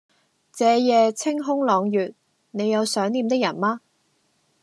[0.53, 2.15] 這夜清空朗月，
[2.49, 3.81] 你有想念的人嗎